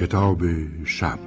[0.00, 0.40] کتاب
[0.84, 1.18] شب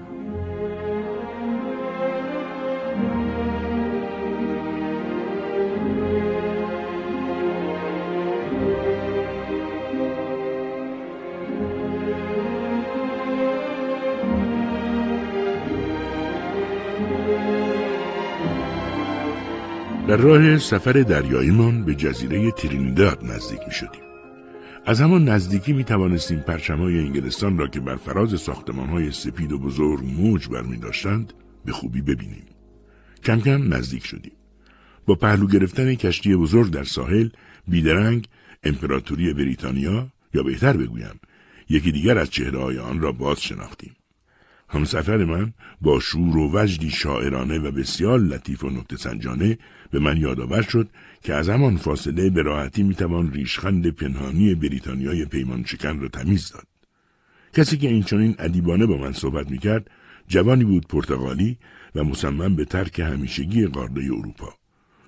[20.07, 24.10] در راه سفر دریاییمان به جزیره ترینیداد نزدیک می شدیم.
[24.85, 28.49] از همان نزدیکی می توانستیم پرچمهای انگلستان را که بر فراز
[28.89, 31.33] های سپید و بزرگ موج برمی داشتند
[31.65, 32.45] به خوبی ببینیم.
[33.23, 34.31] کم کم نزدیک شدیم.
[35.05, 37.29] با پهلو گرفتن کشتی بزرگ در ساحل
[37.67, 38.27] بیدرنگ
[38.63, 41.19] امپراتوری بریتانیا یا بهتر بگویم
[41.69, 43.95] یکی دیگر از چهره آن را باز شناختیم.
[44.73, 49.57] همسفر من با شور و وجدی شاعرانه و بسیار لطیف و نکته سنجانه
[49.91, 50.89] به من یادآور شد
[51.23, 56.67] که از همان فاصله به راحتی می‌توان ریشخند پنهانی بریتانیای پیمان شکن را تمیز داد.
[57.53, 59.91] کسی که این چنین ادیبانه با من صحبت می‌کرد
[60.27, 61.57] جوانی بود پرتغالی
[61.95, 64.53] و مصمم به ترک همیشگی قاره اروپا.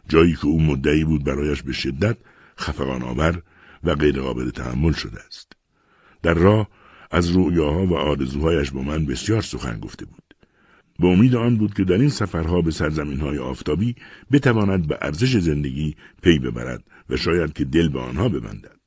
[0.09, 2.17] جایی که او مدعی بود برایش به شدت
[2.59, 3.41] خفقان آور
[3.84, 5.52] و غیرقابل تحمل شده است.
[6.23, 6.69] در راه
[7.14, 10.23] از رؤیاها و آرزوهایش با من بسیار سخن گفته بود.
[11.00, 13.95] به امید آن بود که در این سفرها به سرزمین های آفتابی
[14.31, 18.78] بتواند به ارزش زندگی پی ببرد و شاید که دل به آنها ببندد.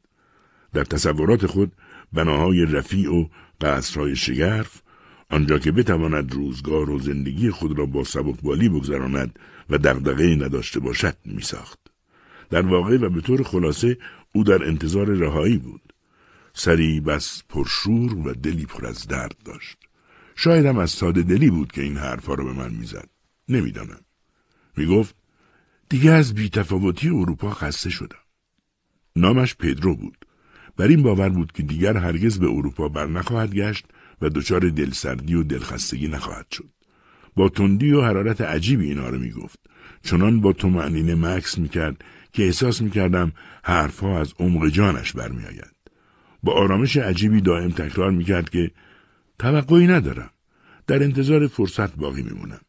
[0.72, 1.72] در تصورات خود
[2.12, 3.26] بناهای رفیع و
[3.60, 4.82] قصرهای شگرف
[5.30, 9.38] آنجا که بتواند روزگار و زندگی خود را با سبکبالی بگذراند
[9.70, 11.78] و دغدغه نداشته باشد میساخت.
[12.50, 13.98] در واقع و به طور خلاصه
[14.34, 15.85] او در انتظار رهایی بود.
[16.58, 19.76] سری بس پرشور و دلی پر از درد داشت.
[20.36, 23.08] شایدم از ساده دلی بود که این حرفها را به من می‌زد.
[23.48, 24.00] نمی‌دانم.
[24.76, 25.14] می‌گفت
[25.88, 28.18] دیگه از بیتفاوتی اروپا خسته شدم.
[29.16, 30.16] نامش پدرو بود.
[30.76, 33.86] بر این باور بود که دیگر هرگز به اروپا بر نخواهد گشت
[34.22, 36.70] و دچار دلسردی و دلخستگی نخواهد شد.
[37.34, 39.60] با تندی و حرارت عجیبی اینا رو می‌گفت.
[40.02, 45.75] چنان با تو معنینه مکس می‌کرد که احساس می‌کردم حرفها از عمق جانش برمیآید.
[46.46, 48.70] با آرامش عجیبی دائم تکرار می‌کرد که
[49.38, 50.30] توقعی ندارم.
[50.86, 52.60] در انتظار فرصت باقی میمونم.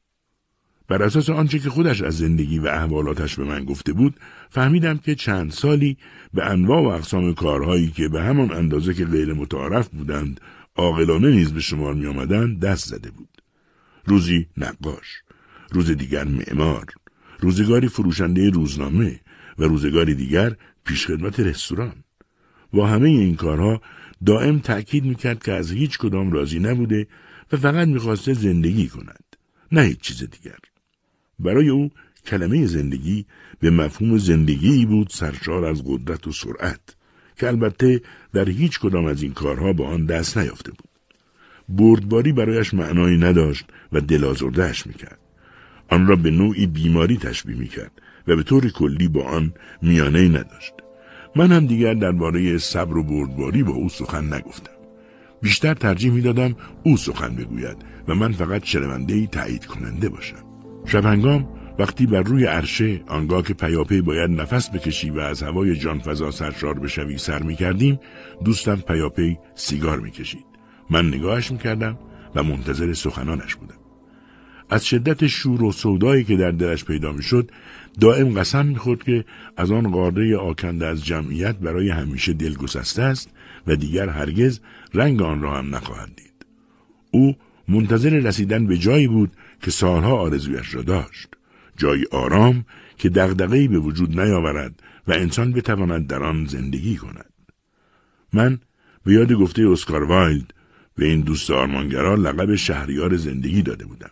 [0.87, 4.15] بر اساس آنچه که خودش از زندگی و احوالاتش به من گفته بود
[4.49, 5.97] فهمیدم که چند سالی
[6.33, 10.41] به انواع و اقسام کارهایی که به همان اندازه که غیر متعارف بودند
[10.75, 13.41] عاقلانه نیز به شمار می آمدند دست زده بود.
[14.05, 15.21] روزی نقاش،
[15.71, 16.85] روز دیگر معمار،
[17.39, 19.19] روزگاری فروشنده روزنامه
[19.57, 20.55] و روزگاری دیگر
[20.85, 22.03] پیشخدمت رستوران.
[22.73, 23.81] با همه این کارها
[24.25, 27.07] دائم تأکید می‌کرد که از هیچ کدام راضی نبوده
[27.51, 29.23] و فقط می‌خواسته زندگی کند
[29.71, 30.57] نه هیچ چیز دیگر.
[31.39, 31.91] برای او
[32.25, 33.25] کلمه زندگی
[33.59, 36.79] به مفهوم زندگی بود سرشار از قدرت و سرعت
[37.37, 38.01] که البته
[38.33, 40.89] در هیچ کدام از این کارها با آن دست نیافته بود.
[41.69, 45.19] بردباری برایش معنایی نداشت و دلازردهش می‌کرد.
[45.89, 47.91] آن را به نوعی بیماری تشبیه می‌کرد
[48.27, 50.73] و به طور کلی با آن میانه نداشت.
[51.37, 54.71] من هم دیگر درباره صبر و بردباری با او سخن نگفتم.
[55.41, 57.77] بیشتر ترجیح می‌دادم او سخن بگوید
[58.07, 60.43] و من فقط شنونده ای تایید کننده باشم.
[60.85, 61.47] شبهنگام
[61.79, 66.79] وقتی بر روی عرشه آنگاه که پیاپی باید نفس بکشی و از هوای جانفضا سرشار
[66.79, 67.99] بشوی سر می کردیم
[68.45, 70.45] دوستم پیاپی سیگار می کشید.
[70.89, 71.97] من نگاهش می کردم
[72.35, 73.77] و منتظر سخنانش بودم.
[74.69, 77.51] از شدت شور و سودایی که در دلش پیدا می شد
[77.99, 79.25] دائم قسم می‌خورد که
[79.57, 83.29] از آن قاره آکنده از جمعیت برای همیشه دل گسسته است
[83.67, 84.59] و دیگر هرگز
[84.93, 86.45] رنگ آن را هم نخواهد دید.
[87.11, 87.35] او
[87.67, 89.31] منتظر رسیدن به جایی بود
[89.61, 91.27] که سالها آرزویش را داشت.
[91.77, 92.65] جایی آرام
[92.97, 97.33] که دغدغه‌ای به وجود نیاورد و انسان بتواند در آن زندگی کند.
[98.33, 98.59] من
[99.03, 100.53] به یاد گفته اسکار وایلد
[100.95, 104.11] به این دوست آرمانگرا لقب شهریار زندگی داده بودم.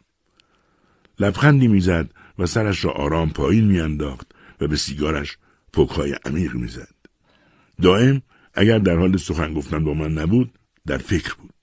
[1.20, 2.10] لبخندی می‌زد
[2.40, 5.38] و سرش را آرام پایین میانداخت و به سیگارش
[5.74, 6.96] پکهای عمیق می‌زد.
[7.82, 8.22] دائم
[8.54, 10.52] اگر در حال سخن گفتن با من نبود
[10.88, 11.54] در فکر بود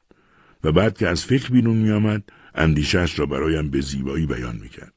[0.65, 2.23] و بعد که از فکر بیرون میآمد
[2.55, 4.93] اندیشش را برایم به زیبایی بیان می‌کرد.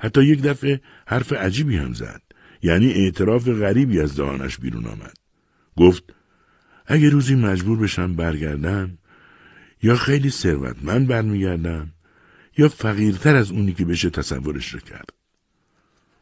[0.00, 2.22] حتی یک دفعه حرف عجیبی هم زد
[2.62, 5.16] یعنی اعتراف غریبی از دهانش بیرون آمد.
[5.76, 6.14] گفت
[6.86, 8.98] اگه روزی مجبور بشم برگردم
[9.82, 11.93] یا خیلی ثروتمند برمیگردم
[12.58, 15.10] یا فقیرتر از اونی که بشه تصورش رو کرد.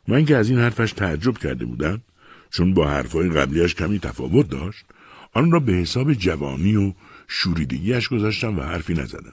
[0.09, 2.03] من که از این حرفش تعجب کرده بودم
[2.51, 4.85] چون با حرفهای قبلیش کمی تفاوت داشت
[5.33, 6.93] آن را به حساب جوانی و
[7.29, 9.33] شوریدگیش گذاشتم و حرفی نزدم.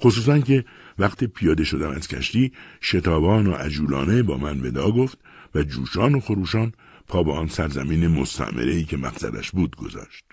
[0.00, 0.64] خصوصا که
[0.98, 2.52] وقت پیاده شدم از کشتی
[2.82, 5.18] شتابان و عجولانه با من ودا گفت
[5.54, 6.72] و جوشان و خروشان
[7.08, 10.24] پا به آن سرزمین مستعمره ای که مقصدش بود گذاشت.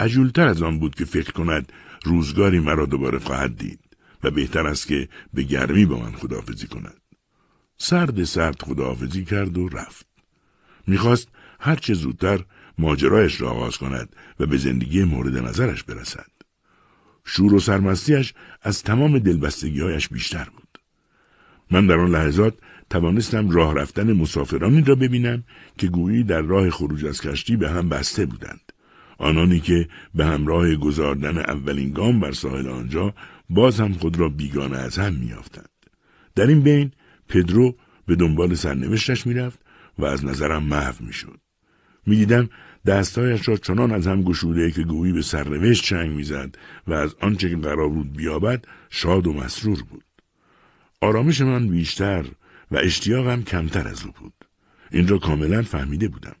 [0.00, 1.72] عجولتر از آن بود که فکر کند
[2.04, 3.80] روزگاری مرا دوباره خواهد دید
[4.24, 7.00] و بهتر است که به گرمی با من خداحافظی کند.
[7.76, 10.06] سرد سرد خداحافظی کرد و رفت.
[10.86, 11.28] می‌خواست
[11.60, 12.44] هرچه زودتر
[12.78, 16.30] ماجرایش را آغاز کند و به زندگی مورد نظرش برسد.
[17.24, 20.78] شور و سرمستیش از تمام دلبستگیهایش بیشتر بود.
[21.70, 22.54] من در آن لحظات
[22.90, 25.44] توانستم راه رفتن مسافرانی را ببینم
[25.78, 28.63] که گویی در راه خروج از کشتی به هم بسته بودند.
[29.18, 33.14] آنانی که به همراه گذاردن اولین گام بر ساحل آنجا
[33.50, 35.68] باز هم خود را بیگانه از هم میافتند.
[36.34, 36.92] در این بین
[37.28, 37.76] پدرو
[38.06, 39.58] به دنبال سرنوشتش می‌رفت
[39.98, 41.40] و از نظرم محو می‌شد.
[42.06, 42.48] می‌دیدم
[42.86, 47.50] دستایش را چنان از هم گشوده که گویی به سرنوشت چنگ می‌زد و از آنچه
[47.50, 50.04] که قرار بود بیابد شاد و مسرور بود.
[51.00, 52.24] آرامش من بیشتر
[52.70, 54.32] و اشتیاقم کمتر از او بود.
[54.90, 56.36] این را کاملا فهمیده بودم.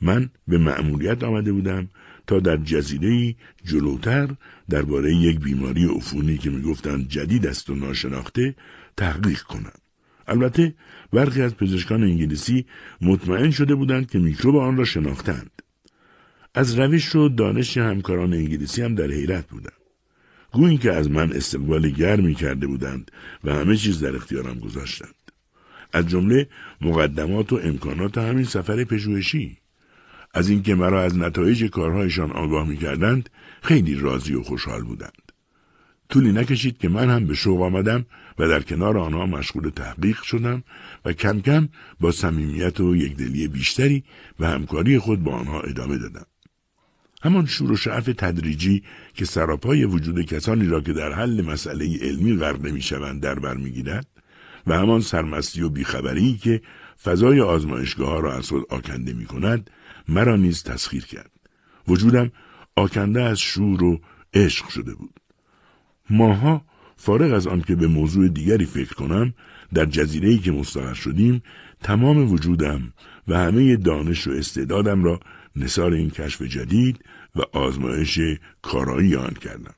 [0.00, 1.88] من به مأموریت آمده بودم
[2.26, 3.34] تا در جزیره
[3.64, 4.28] جلوتر
[4.68, 8.54] درباره یک بیماری عفونی که می‌گفتند جدید است و ناشناخته
[8.96, 9.72] تحقیق کنم.
[10.28, 10.74] البته
[11.12, 12.66] برخی از پزشکان انگلیسی
[13.00, 15.62] مطمئن شده بودند که میکروب آن را شناختند.
[16.54, 19.72] از روش و دانش همکاران انگلیسی هم در حیرت بودم.
[20.52, 23.10] گویی که از من استقبال گرمی کرده بودند
[23.44, 25.14] و همه چیز در اختیارم گذاشتند.
[25.92, 26.48] از جمله
[26.80, 29.58] مقدمات و امکانات همین سفر پژوهشی
[30.36, 33.30] از اینکه مرا از نتایج کارهایشان آگاه می کردند
[33.62, 35.32] خیلی راضی و خوشحال بودند.
[36.08, 38.06] طولی نکشید که من هم به شوق آمدم
[38.38, 40.62] و در کنار آنها مشغول تحقیق شدم
[41.04, 41.68] و کم کم
[42.00, 44.04] با صمیمیت و یکدلی بیشتری
[44.40, 46.26] و همکاری خود با آنها ادامه دادم.
[47.22, 48.82] همان شور و شعف تدریجی
[49.14, 54.06] که سراپای وجود کسانی را که در حل مسئله علمی غرق نمی‌شوند در بر می‌گیرد
[54.66, 56.62] و همان سرمستی و بیخبری که
[57.04, 59.70] فضای آزمایشگاه ها را از خود آکنده می کند
[60.08, 61.30] مرا نیز تسخیر کرد.
[61.88, 62.32] وجودم
[62.76, 64.00] آکنده از شور و
[64.34, 65.20] عشق شده بود.
[66.10, 66.64] ماها
[66.96, 69.34] فارغ از آنکه به موضوع دیگری فکر کنم
[69.74, 71.42] در جزیره‌ای که مستقر شدیم
[71.82, 72.92] تمام وجودم
[73.28, 75.20] و همه دانش و استعدادم را
[75.56, 77.04] نصار این کشف جدید
[77.36, 78.18] و آزمایش
[78.62, 79.74] کارایی آن کردم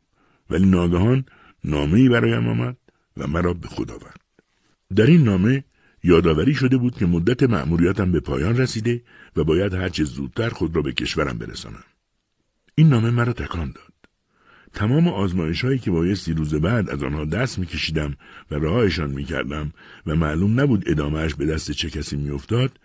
[0.50, 1.24] ولی ناگهان
[1.64, 2.76] نامهای برایم آمد
[3.16, 4.20] و مرا به خود آورد
[4.96, 5.64] در این نامه
[6.04, 9.02] یادآوری شده بود که مدت مأموریتم به پایان رسیده
[9.36, 11.84] و باید هرچه زودتر خود را به کشورم برسانم.
[12.74, 13.92] این نامه مرا تکان داد.
[14.72, 18.16] تمام آزمایش هایی که بایستی روز بعد از آنها دست میکشیدم
[18.50, 19.72] و رهایشان می‌کردم
[20.06, 22.78] و معلوم نبود ادامهش به دست چه کسی میافتاد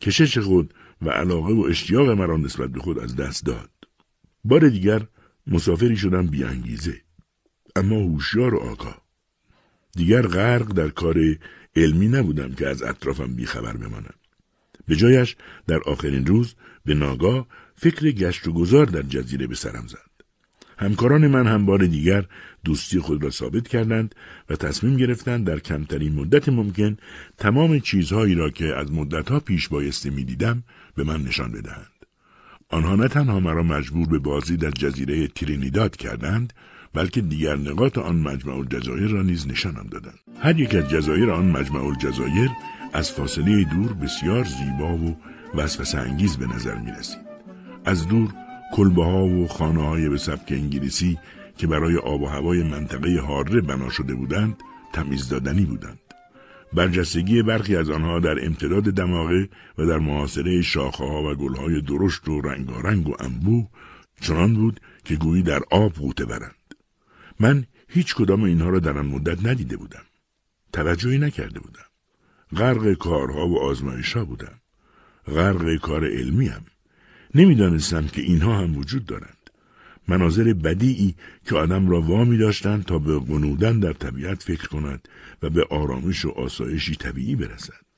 [0.00, 3.70] کشش خود و علاقه و اشتیاق مرا نسبت به خود از دست داد.
[4.44, 5.06] بار دیگر
[5.46, 7.00] مسافری شدم بیانگیزه.
[7.76, 9.02] اما هوشیار و آگاه.
[9.96, 11.16] دیگر غرق در کار
[11.76, 14.14] علمی نبودم که از اطرافم بیخبر بمانم.
[14.88, 15.36] به جایش
[15.66, 17.46] در آخرین روز به ناگاه
[17.76, 20.10] فکر گشت و گذار در جزیره به سرم زد.
[20.78, 22.26] همکاران من هم بار دیگر
[22.64, 24.14] دوستی خود را ثابت کردند
[24.50, 26.96] و تصمیم گرفتند در کمترین مدت ممکن
[27.38, 30.64] تمام چیزهایی را که از مدتها پیش بایسته می‌دیدم
[30.94, 31.90] به من نشان بدهند.
[32.68, 36.52] آنها نه تنها مرا مجبور به بازی در جزیره ترینیداد کردند
[36.94, 41.50] بلکه دیگر نقاط آن مجمع الجزایر را نیز نشانم دادند هر یک از جزایر آن
[41.50, 42.50] مجمع الجزایر
[42.92, 45.16] از فاصله دور بسیار زیبا و
[45.54, 47.20] وسوسه انگیز به نظر می رسید.
[47.84, 48.34] از دور
[48.72, 51.18] کلبه ها و خانه های به سبک انگلیسی
[51.56, 54.56] که برای آب و هوای منطقه هاره بنا شده بودند
[54.92, 55.98] تمیز دادنی بودند.
[56.72, 61.80] برجستگی برخی از آنها در امتداد دماغه و در محاصره شاخه ها و گل های
[61.80, 63.66] درشت و رنگارنگ و انبوه
[64.20, 66.59] چنان بود که گویی در آب غوطه برند.
[67.40, 70.02] من هیچ کدام اینها را در آن مدت ندیده بودم.
[70.72, 71.84] توجهی نکرده بودم.
[72.56, 74.60] غرق کارها و آزمایش ها بودم.
[75.26, 76.62] غرق کار علمی هم.
[77.34, 79.50] نمی‌دانستم که اینها هم وجود دارند.
[80.08, 81.14] مناظر بدیعی
[81.46, 85.08] که آدم را وامی داشتند تا به غنودن در طبیعت فکر کند
[85.42, 87.89] و به آرامش و آسایشی طبیعی برسد.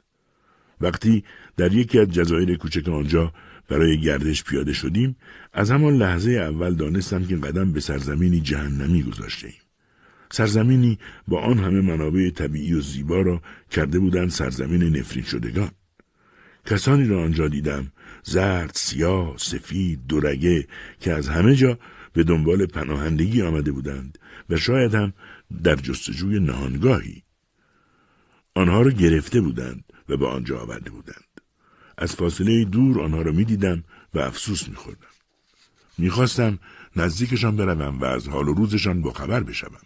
[0.82, 1.24] وقتی
[1.56, 3.32] در یکی از جزایر کوچک آنجا
[3.68, 5.16] برای گردش پیاده شدیم
[5.52, 9.56] از همان لحظه اول دانستم که قدم به سرزمینی جهنمی گذاشته ایم.
[10.30, 10.98] سرزمینی
[11.28, 15.70] با آن همه منابع طبیعی و زیبا را کرده بودند سرزمین نفرین شدگان.
[16.66, 20.66] کسانی را آنجا دیدم زرد، سیاه، سفید، دورگه
[21.00, 21.78] که از همه جا
[22.12, 24.18] به دنبال پناهندگی آمده بودند
[24.50, 25.12] و شاید هم
[25.62, 27.22] در جستجوی نهانگاهی.
[28.54, 31.40] آنها را گرفته بودند و به آنجا آورده بودند.
[31.98, 35.06] از فاصله دور آنها را می‌دیدم و افسوس میخوردم.
[35.98, 36.58] می‌خواستم
[36.96, 39.80] نزدیکشان بروم و از حال و روزشان با خبر بشوم.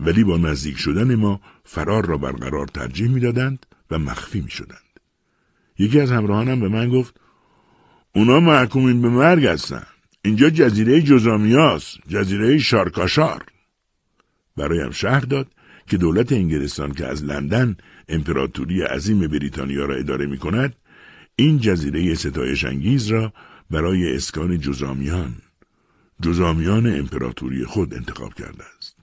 [0.00, 5.00] ولی با نزدیک شدن ما فرار را برقرار ترجیح می‌دادند و مخفی می‌شدند.
[5.78, 7.20] یکی از همراهانم به من گفت
[8.14, 9.86] اونا محکومین به مرگ هستن.
[10.24, 13.44] اینجا جزیره جزامیاست جزیره شارکاشار
[14.56, 15.46] برایم شهر داد
[15.88, 17.76] که دولت انگلستان که از لندن
[18.08, 20.76] امپراتوری عظیم بریتانیا را اداره می کند
[21.36, 23.32] این جزیره ستایش انگیز را
[23.70, 25.34] برای اسکان جزامیان
[26.22, 28.96] جزامیان امپراتوری خود انتخاب کرده است.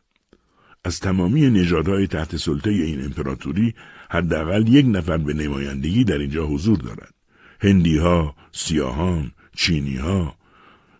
[0.83, 3.75] از تمامی نژادهای تحت سلطه این امپراتوری
[4.09, 7.13] حداقل یک نفر به نمایندگی در اینجا حضور دارد.
[7.59, 10.35] هندی ها، سیاهان، چینی ها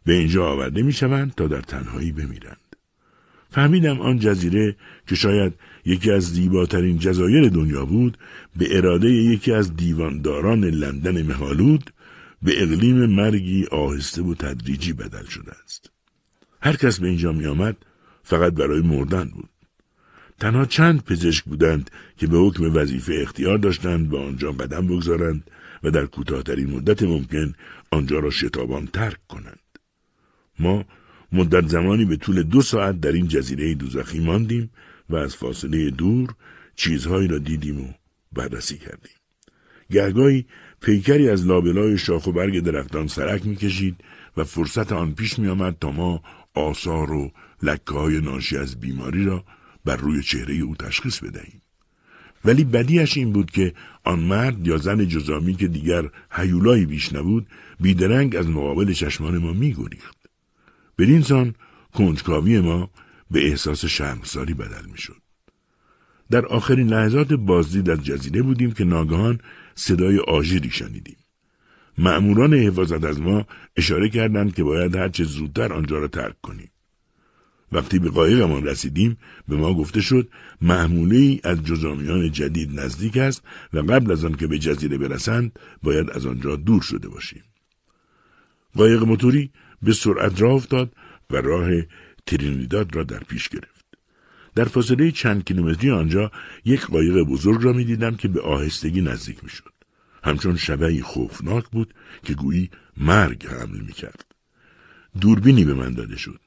[0.03, 2.64] به اینجا آورده می شوند تا در تنهایی بمیرند.
[3.55, 4.75] فهمیدم آن جزیره
[5.07, 5.53] که شاید
[5.85, 8.17] یکی از زیباترین جزایر دنیا بود
[8.57, 11.93] به اراده یکی از دیوانداران لندن مهالود
[12.41, 15.91] به اقلیم مرگی آهسته و تدریجی بدل شده است.
[16.61, 17.77] هر کس به اینجا می آمد
[18.23, 19.49] فقط برای مردن بود.
[20.39, 25.51] تنها چند پزشک بودند که به حکم وظیفه اختیار داشتند به آنجا قدم بگذارند
[25.83, 27.53] و در کوتاهترین مدت ممکن
[27.91, 29.59] آنجا را شتابان ترک کنند.
[30.59, 30.85] ما
[31.31, 34.69] مدت زمانی به طول دو ساعت در این جزیره دوزخی ماندیم
[35.09, 36.35] و از فاصله دور
[36.75, 37.87] چیزهایی را دیدیم و
[38.33, 39.15] بررسی کردیم.
[39.91, 40.45] گهگاهی
[40.81, 43.95] پیکری از لابلای شاخ و برگ درختان سرک می‌کشید
[44.37, 47.31] و فرصت آن پیش می آمد تا ما آثار و
[47.63, 49.45] لکه های ناشی از بیماری را
[49.85, 51.61] بر روی چهره او تشخیص بدهیم.
[52.45, 57.47] ولی بدیش این بود که آن مرد یا زن جزامی که دیگر حیولایی بیش نبود
[57.79, 60.14] بیدرنگ از مقابل چشمان ما میگریخت.
[60.97, 61.55] بدین سان
[61.93, 62.89] کنجکاوی ما
[63.31, 65.21] به احساس شرمساری بدل می‌شد.
[66.31, 69.39] در آخرین لحظات بازدید از جزیره بودیم که ناگهان
[69.75, 71.17] صدای آژیری شنیدیم.
[71.97, 76.71] مأموران حفاظت از ما اشاره کردند که باید هرچه زودتر آنجا را ترک کنیم.
[77.71, 80.29] وقتی به قایقمان رسیدیم به ما گفته شد
[80.61, 86.09] محموله از جزامیان جدید نزدیک است و قبل از آن که به جزیره برسند باید
[86.09, 87.43] از آنجا دور شده باشیم.
[88.75, 89.51] قایق موتوری
[89.81, 90.91] به سرعت راه افتاد
[91.29, 91.69] و راه
[92.25, 93.85] ترینیداد را در پیش گرفت.
[94.55, 96.31] در فاصله چند کیلومتری آنجا
[96.65, 99.73] یک قایق بزرگ را می‌دیدم که به آهستگی نزدیک می‌شد.
[100.23, 104.25] همچون شبهی خوفناک بود که گویی مرگ حمل می کرد.
[105.21, 106.39] دوربینی به من داده شد.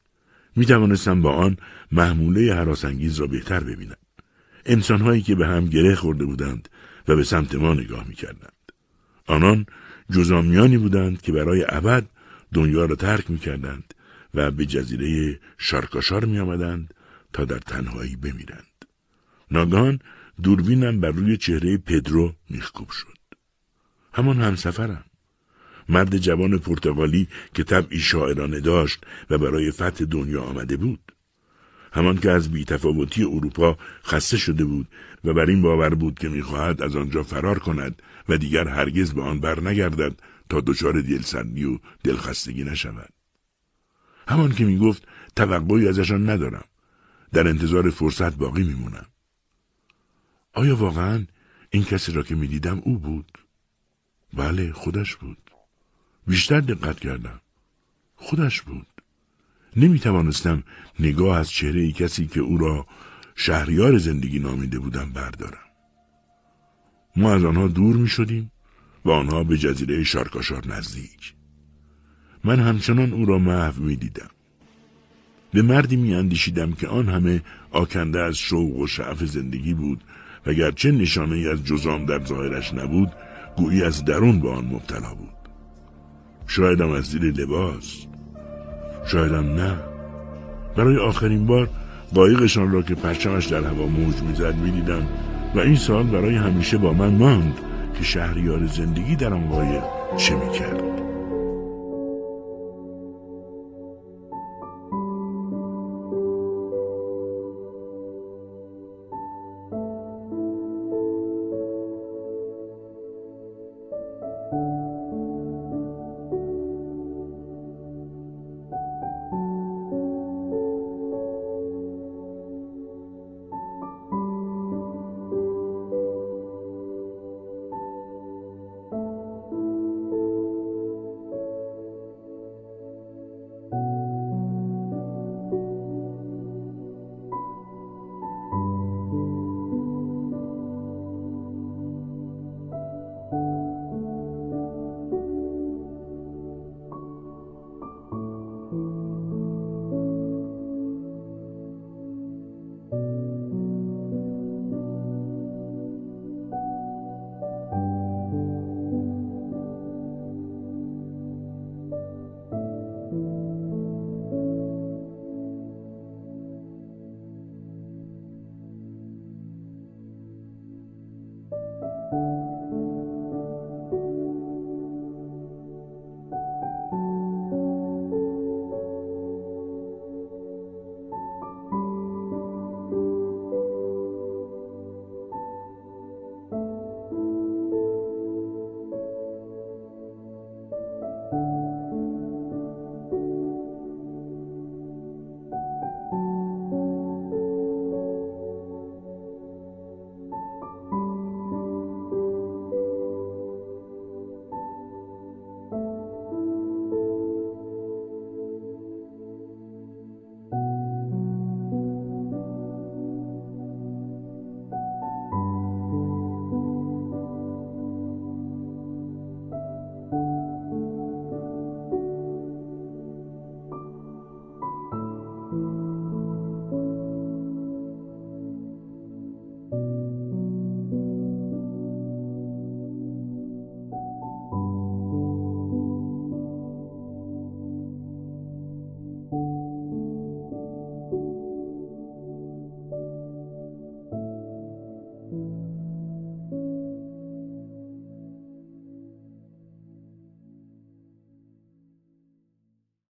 [0.56, 1.56] می توانستم با آن
[1.92, 3.96] محموله حراسانگیز را بهتر ببینم.
[4.66, 6.68] انسانهایی که به هم گره خورده بودند
[7.08, 8.52] و به سمت ما نگاه می کردند.
[9.26, 9.66] آنان
[10.12, 12.06] جزامیانی بودند که برای ابد
[12.54, 13.94] دنیا را ترک می کردند
[14.34, 16.94] و به جزیره شارکاشار می آمدند
[17.32, 18.84] تا در تنهایی بمیرند.
[19.50, 19.98] ناگان
[20.42, 23.18] دوربینم بر روی چهره پدرو میخکوب شد.
[24.12, 25.04] همان همسفرم.
[25.88, 31.12] مرد جوان پرتغالی که طبعی شاعرانه داشت و برای فتح دنیا آمده بود.
[31.92, 34.88] همان که از بیتفاوتی اروپا خسته شده بود
[35.24, 39.22] و بر این باور بود که می‌خواهد از آنجا فرار کند و دیگر هرگز به
[39.22, 43.12] آن بر نگردد تا دچار دلسردی و دلخستگی نشود.
[44.28, 46.64] همان که می‌گفت توقعی ازشان ندارم.
[47.32, 49.06] در انتظار فرصت باقی میمونم.
[50.54, 51.26] آیا واقعا
[51.70, 53.38] این کسی را که می‌دیدم او بود؟
[54.34, 55.38] بله خودش بود.
[56.26, 57.40] بیشتر دقت کردم.
[58.16, 58.86] خودش بود.
[59.76, 60.62] نمی توانستم
[61.00, 62.86] نگاه از چهره ای کسی که او را
[63.34, 65.68] شهریار زندگی نامیده بودم بردارم.
[67.16, 68.52] ما از آنها دور می شدیم
[69.04, 71.34] و آنها به جزیره شارکاشار نزدیک.
[72.44, 74.30] من همچنان او را محو می دیدم.
[75.52, 80.04] به مردی می اندیشیدم که آن همه آکنده از شوق و شعف زندگی بود
[80.46, 83.12] و گرچه نشانه ای از جزام در ظاهرش نبود
[83.56, 85.28] گویی از درون به آن مبتلا بود
[86.46, 88.06] شایدم از زیر لباس
[89.06, 89.76] شایدم نه
[90.76, 91.70] برای آخرین بار
[92.14, 95.06] قایقشان را که پرچمش در هوا موج می‌زد می‌دیدم
[95.54, 97.54] و این سال برای همیشه با من ماند
[97.98, 99.82] که شهریار زندگی در آن قایق
[100.16, 101.07] چه می‌کرد؟